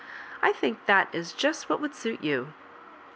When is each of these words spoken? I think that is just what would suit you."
I 0.41 0.51
think 0.51 0.87
that 0.87 1.09
is 1.13 1.31
just 1.31 1.69
what 1.69 1.79
would 1.79 1.93
suit 1.93 2.23
you." 2.23 2.53